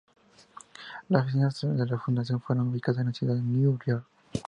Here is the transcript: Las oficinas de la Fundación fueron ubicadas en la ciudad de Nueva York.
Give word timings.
Las 1.09 1.25
oficinas 1.25 1.55
de 1.61 1.85
la 1.85 1.99
Fundación 1.99 2.41
fueron 2.41 2.69
ubicadas 2.69 3.01
en 3.01 3.05
la 3.09 3.13
ciudad 3.13 3.35
de 3.35 3.41
Nueva 3.43 3.77
York. 3.85 4.05